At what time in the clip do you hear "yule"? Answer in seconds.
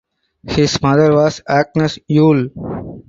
2.07-2.49